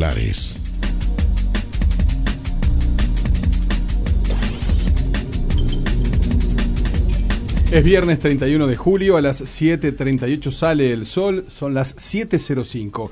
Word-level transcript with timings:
titulares. 0.00 0.56
Es 7.70 7.84
viernes 7.84 8.18
31 8.18 8.66
de 8.66 8.76
julio, 8.76 9.16
a 9.16 9.20
las 9.20 9.42
7.38 9.42 10.50
sale 10.50 10.92
el 10.92 11.06
sol, 11.06 11.44
son 11.48 11.74
las 11.74 11.96
7.05. 11.96 13.10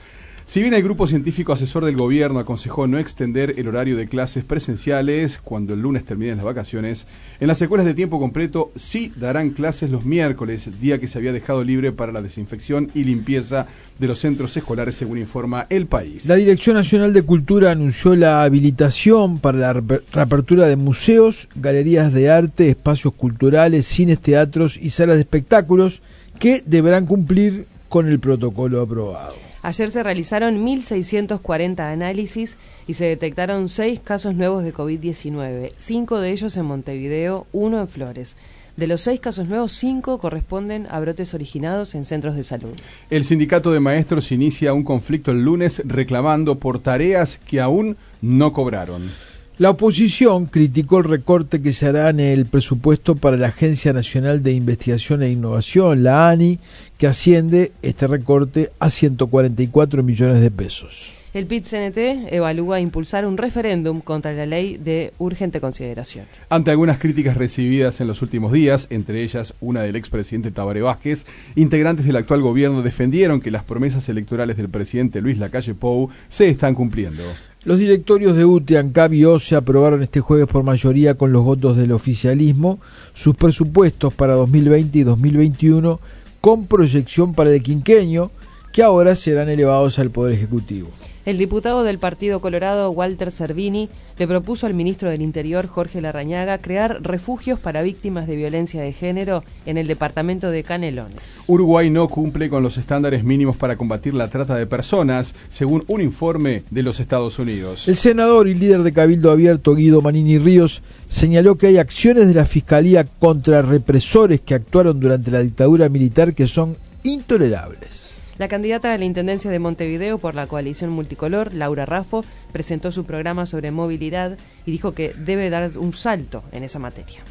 Si 0.48 0.62
bien 0.62 0.72
el 0.72 0.82
grupo 0.82 1.06
científico 1.06 1.52
asesor 1.52 1.84
del 1.84 1.98
gobierno 1.98 2.38
aconsejó 2.38 2.86
no 2.86 2.98
extender 2.98 3.56
el 3.58 3.68
horario 3.68 3.98
de 3.98 4.08
clases 4.08 4.44
presenciales 4.44 5.40
cuando 5.44 5.74
el 5.74 5.82
lunes 5.82 6.06
terminen 6.06 6.38
las 6.38 6.46
vacaciones, 6.46 7.06
en 7.38 7.48
las 7.48 7.60
escuelas 7.60 7.84
de 7.84 7.92
tiempo 7.92 8.18
completo 8.18 8.72
sí 8.74 9.12
darán 9.14 9.50
clases 9.50 9.90
los 9.90 10.06
miércoles, 10.06 10.70
día 10.80 10.98
que 10.98 11.06
se 11.06 11.18
había 11.18 11.34
dejado 11.34 11.64
libre 11.64 11.92
para 11.92 12.12
la 12.12 12.22
desinfección 12.22 12.90
y 12.94 13.04
limpieza 13.04 13.66
de 13.98 14.06
los 14.06 14.20
centros 14.20 14.56
escolares, 14.56 14.94
según 14.94 15.18
informa 15.18 15.66
el 15.68 15.84
país. 15.84 16.24
La 16.24 16.36
Dirección 16.36 16.76
Nacional 16.76 17.12
de 17.12 17.24
Cultura 17.24 17.70
anunció 17.70 18.16
la 18.16 18.42
habilitación 18.42 19.40
para 19.40 19.58
la 19.58 19.72
reapertura 19.74 20.66
de 20.66 20.76
museos, 20.76 21.46
galerías 21.56 22.14
de 22.14 22.30
arte, 22.30 22.70
espacios 22.70 23.12
culturales, 23.12 23.84
cines, 23.84 24.18
teatros 24.18 24.78
y 24.78 24.88
salas 24.88 25.16
de 25.16 25.22
espectáculos 25.22 26.00
que 26.38 26.62
deberán 26.64 27.04
cumplir 27.04 27.66
con 27.90 28.08
el 28.08 28.18
protocolo 28.18 28.80
aprobado. 28.80 29.47
Ayer 29.62 29.90
se 29.90 30.02
realizaron 30.02 30.64
1.640 30.64 31.80
análisis 31.80 32.56
y 32.86 32.94
se 32.94 33.06
detectaron 33.06 33.68
seis 33.68 34.00
casos 34.00 34.34
nuevos 34.34 34.62
de 34.62 34.72
COVID-19, 34.72 35.72
cinco 35.76 36.20
de 36.20 36.30
ellos 36.30 36.56
en 36.56 36.66
Montevideo, 36.66 37.46
uno 37.52 37.80
en 37.80 37.88
Flores. 37.88 38.36
De 38.76 38.86
los 38.86 39.00
seis 39.00 39.18
casos 39.18 39.48
nuevos, 39.48 39.72
cinco 39.72 40.18
corresponden 40.18 40.86
a 40.88 41.00
brotes 41.00 41.34
originados 41.34 41.96
en 41.96 42.04
centros 42.04 42.36
de 42.36 42.44
salud. 42.44 42.74
El 43.10 43.24
sindicato 43.24 43.72
de 43.72 43.80
maestros 43.80 44.30
inicia 44.30 44.72
un 44.72 44.84
conflicto 44.84 45.32
el 45.32 45.42
lunes 45.42 45.82
reclamando 45.84 46.60
por 46.60 46.78
tareas 46.78 47.38
que 47.38 47.60
aún 47.60 47.96
no 48.22 48.52
cobraron. 48.52 49.10
La 49.58 49.70
oposición 49.70 50.46
criticó 50.46 50.98
el 50.98 51.04
recorte 51.04 51.60
que 51.60 51.72
se 51.72 51.88
hará 51.88 52.10
en 52.10 52.20
el 52.20 52.46
presupuesto 52.46 53.16
para 53.16 53.36
la 53.36 53.48
Agencia 53.48 53.92
Nacional 53.92 54.40
de 54.40 54.52
Investigación 54.52 55.20
e 55.20 55.30
Innovación, 55.30 56.04
la 56.04 56.28
ANI, 56.28 56.60
que 56.96 57.08
asciende 57.08 57.72
este 57.82 58.06
recorte 58.06 58.70
a 58.78 58.88
144 58.88 60.04
millones 60.04 60.40
de 60.40 60.52
pesos. 60.52 61.10
El 61.34 61.46
PIT-CNT 61.46 62.32
evalúa 62.32 62.78
impulsar 62.78 63.26
un 63.26 63.36
referéndum 63.36 64.00
contra 64.00 64.32
la 64.32 64.46
ley 64.46 64.76
de 64.76 65.12
urgente 65.18 65.60
consideración. 65.60 66.26
Ante 66.50 66.70
algunas 66.70 67.00
críticas 67.00 67.36
recibidas 67.36 68.00
en 68.00 68.06
los 68.06 68.22
últimos 68.22 68.52
días, 68.52 68.86
entre 68.90 69.24
ellas 69.24 69.54
una 69.60 69.82
del 69.82 69.96
expresidente 69.96 70.52
Tabaré 70.52 70.82
Vázquez, 70.82 71.26
integrantes 71.56 72.06
del 72.06 72.14
actual 72.14 72.42
gobierno 72.42 72.82
defendieron 72.82 73.40
que 73.40 73.50
las 73.50 73.64
promesas 73.64 74.08
electorales 74.08 74.56
del 74.56 74.68
presidente 74.68 75.20
Luis 75.20 75.38
Lacalle 75.38 75.74
Pou 75.74 76.10
se 76.28 76.48
están 76.48 76.76
cumpliendo. 76.76 77.24
Los 77.68 77.80
directorios 77.80 78.34
de 78.34 78.46
UTE, 78.46 78.78
ANCAP 78.78 79.12
y 79.12 79.26
OCE 79.26 79.54
aprobaron 79.54 80.02
este 80.02 80.20
jueves 80.20 80.46
por 80.46 80.62
mayoría 80.62 81.16
con 81.16 81.32
los 81.32 81.44
votos 81.44 81.76
del 81.76 81.92
oficialismo 81.92 82.80
sus 83.12 83.36
presupuestos 83.36 84.14
para 84.14 84.32
2020 84.32 85.00
y 85.00 85.02
2021 85.02 86.00
con 86.40 86.66
proyección 86.66 87.34
para 87.34 87.52
el 87.52 87.62
quinquenio 87.62 88.30
que 88.72 88.82
ahora 88.82 89.14
serán 89.16 89.48
elevados 89.48 89.98
al 89.98 90.10
Poder 90.10 90.34
Ejecutivo. 90.34 90.88
El 91.28 91.36
diputado 91.36 91.84
del 91.84 91.98
Partido 91.98 92.40
Colorado, 92.40 92.90
Walter 92.90 93.30
Servini, 93.30 93.90
le 94.16 94.26
propuso 94.26 94.66
al 94.66 94.72
ministro 94.72 95.10
del 95.10 95.20
Interior, 95.20 95.66
Jorge 95.66 96.00
Larrañaga, 96.00 96.56
crear 96.56 97.02
refugios 97.02 97.60
para 97.60 97.82
víctimas 97.82 98.26
de 98.26 98.36
violencia 98.36 98.80
de 98.80 98.94
género 98.94 99.44
en 99.66 99.76
el 99.76 99.86
departamento 99.88 100.50
de 100.50 100.62
Canelones. 100.62 101.44
Uruguay 101.46 101.90
no 101.90 102.08
cumple 102.08 102.48
con 102.48 102.62
los 102.62 102.78
estándares 102.78 103.24
mínimos 103.24 103.58
para 103.58 103.76
combatir 103.76 104.14
la 104.14 104.30
trata 104.30 104.54
de 104.54 104.64
personas, 104.64 105.34
según 105.50 105.84
un 105.86 106.00
informe 106.00 106.62
de 106.70 106.82
los 106.82 106.98
Estados 106.98 107.38
Unidos. 107.38 107.86
El 107.88 107.96
senador 107.96 108.48
y 108.48 108.54
líder 108.54 108.82
de 108.82 108.92
Cabildo 108.92 109.30
Abierto, 109.30 109.74
Guido 109.74 110.00
Manini 110.00 110.38
Ríos, 110.38 110.82
señaló 111.08 111.56
que 111.56 111.66
hay 111.66 111.76
acciones 111.76 112.26
de 112.26 112.32
la 112.32 112.46
Fiscalía 112.46 113.04
contra 113.04 113.60
represores 113.60 114.40
que 114.40 114.54
actuaron 114.54 114.98
durante 114.98 115.30
la 115.30 115.40
dictadura 115.40 115.90
militar 115.90 116.32
que 116.32 116.46
son 116.46 116.78
intolerables. 117.02 118.07
La 118.38 118.46
candidata 118.46 118.94
a 118.94 118.98
la 118.98 119.04
Intendencia 119.04 119.50
de 119.50 119.58
Montevideo 119.58 120.18
por 120.18 120.36
la 120.36 120.46
coalición 120.46 120.90
multicolor, 120.90 121.52
Laura 121.54 121.86
Raffo, 121.86 122.24
presentó 122.52 122.92
su 122.92 123.04
programa 123.04 123.46
sobre 123.46 123.72
movilidad 123.72 124.38
y 124.64 124.70
dijo 124.70 124.92
que 124.92 125.12
debe 125.12 125.50
dar 125.50 125.76
un 125.76 125.92
salto 125.92 126.44
en 126.52 126.62
esa 126.62 126.78
materia. 126.78 127.24